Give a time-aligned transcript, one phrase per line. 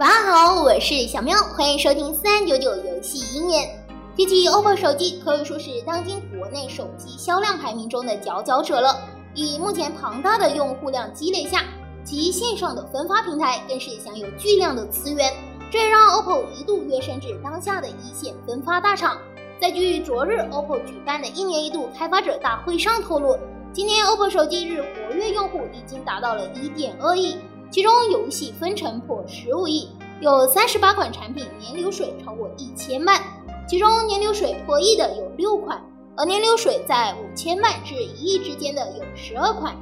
[0.00, 3.78] 晚上好，我是小喵，欢迎收听三九九游戏鹰眼。
[4.16, 8.98] 提起 OPPO 手机，可以说是当今国内手机销量排名中的佼佼者了。
[9.34, 11.62] 以目前庞大的用户量积累下，
[12.04, 15.32] 其线上的分发平台更是享有巨量的资源，
[15.70, 19.16] 这也让 OPPO 一度跃升至当下的一线分发大厂。
[19.60, 23.38] 在据昨日 OPPO 举办的一年一度开发者大会上透露，
[23.72, 27.36] 今年 OPPO 手机日活跃用户已经达到了一点二亿。
[27.74, 29.88] 其中游戏分成破十五亿，
[30.20, 33.20] 有三十八款产品年流水超过一千万，
[33.68, 35.82] 其中年流水破亿的有六款，
[36.16, 39.74] 而年流水在五千万至一亿之间的有十二款。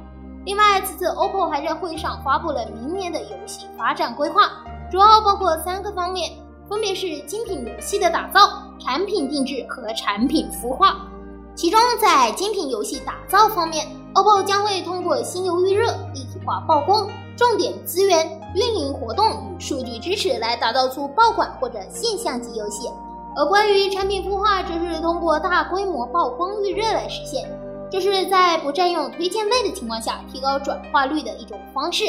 [0.43, 4.49] 另外，此次 OPPO 还在会上发布了明年的游戏发展规划，
[4.91, 6.31] 主要包括三个方面，
[6.67, 8.39] 分别是精品游戏的打造、
[8.79, 11.07] 产品定制和产品孵化。
[11.53, 17.09] 其中，在精品游戏打造方面，OPPO 将会通过新游预热、立化曝光。
[17.35, 22.87] 重点资源、运营活动与数据支持来打造出爆款或者现象级游戏，
[23.35, 27.49] 而关于产品孵化，则是通过大规模曝光预热来实现，
[27.91, 32.05] 这是在不占用推荐位的情况下提高转化率的一种方式。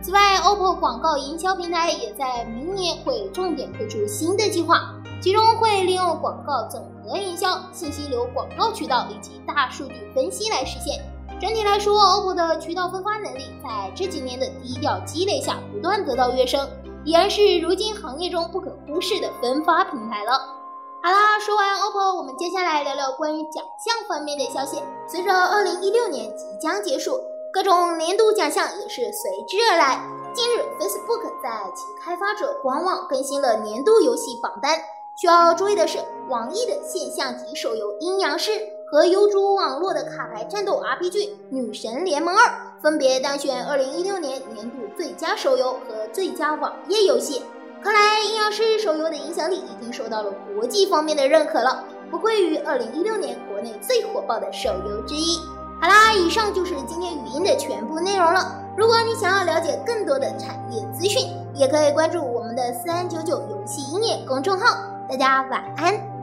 [0.00, 11.02] 此外，OPPO 广告营销平台也在明年会重点推出新的计划，其中会利用广告整合营销、信息流广告渠道以及大数据分析来实现。
[11.40, 16.68] 整体来说，OPPO 的渠道分发能力在这几年的低调积累下不断得到跃升，
[17.02, 20.32] 已然是如今行业中不可忽视的分发平台了。
[21.02, 24.82] 好啦，说完 OPPO，我们接下来聊聊关于奖项方面的消息。
[25.08, 27.18] 随着2016年即将结束，
[27.54, 29.98] 各种年度奖项也是随之而来。
[30.34, 34.78] 近日，Facebook 在其开发者官网更新了年度游戏榜单。
[35.18, 38.50] 需要注意的是，网易的现象级手游《阴阳师》。
[38.90, 41.14] 和游族网络的卡牌战斗 RPG
[41.48, 42.44] 《女神联盟二》
[42.82, 47.44] 分别当选2016年年度最佳手游和最佳网页游戏。
[47.80, 55.38] 看来阴阳师手游的影响力已经受到了国际方面的认可了，不愧于2016年国内最火爆的手游之一。
[55.80, 58.60] 好啦，以上就是今天语音的全部内容了。
[58.76, 64.78] 如果你想要了解更多的产业资讯，也可以关注我们的三九九游戏音乐公众号。
[65.08, 66.19] 大家晚安。